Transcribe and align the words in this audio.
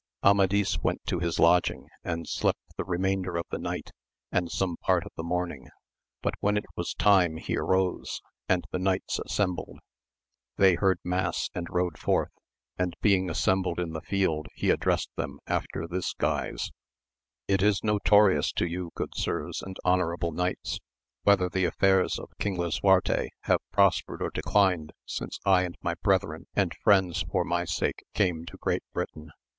Amadis 0.23 0.79
went 0.79 1.05
to 1.05 1.19
his 1.19 1.37
lodging 1.37 1.87
and 2.03 2.27
slept 2.27 2.57
the 2.75 2.83
remainder 2.83 3.37
of 3.37 3.45
the 3.51 3.59
night 3.59 3.91
and 4.31 4.49
some 4.51 4.77
part 4.77 5.05
of 5.05 5.11
the 5.15 5.21
morning, 5.21 5.67
but 6.23 6.33
when 6.39 6.57
it 6.57 6.65
was 6.75 6.95
time 6.95 7.37
he 7.37 7.55
arose, 7.55 8.19
and 8.49 8.65
the 8.71 8.79
knights 8.79 9.19
assembled, 9.19 9.77
they 10.57 10.73
heard 10.73 10.97
mass 11.03 11.51
and 11.53 11.67
rode 11.69 11.99
forth, 11.99 12.31
and 12.79 12.95
being 13.03 13.29
assembled 13.29 13.77
in 13.79 13.89
AMADIS 13.89 13.97
OF 13.97 14.01
GAUL. 14.01 14.01
Ill 14.01 14.01
the 14.01 14.07
field 14.23 14.47
he 14.55 14.69
addressed 14.71 15.11
them 15.17 15.37
after 15.45 15.87
this 15.87 16.13
guise:— 16.15 16.71
^It 17.47 17.61
is 17.61 17.83
notorious 17.83 18.51
to 18.53 18.65
you, 18.65 18.89
good 18.95 19.13
sirs 19.13 19.61
and 19.61 19.77
honourable 19.85 20.31
knights, 20.31 20.79
whether 21.21 21.47
the 21.47 21.65
affairs 21.65 22.17
of 22.17 22.31
King 22.39 22.57
Lisuarte 22.57 23.29
have 23.41 23.61
prospered 23.71 24.23
or 24.23 24.31
declined 24.31 24.93
since 25.05 25.39
I 25.45 25.61
and 25.61 25.75
my 25.83 25.93
brethren 26.01 26.47
and 26.55 26.73
friends 26.83 27.21
for 27.31 27.43
my 27.45 27.65
sake 27.65 28.03
came 28.15 28.45
to 28.45 28.57
Great 28.57 28.81
Britain. 28.93 29.29